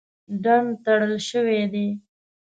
ډنډ 0.43 0.67
تړل 0.83 1.15
شوی 1.29 1.61
دی. 1.73 1.87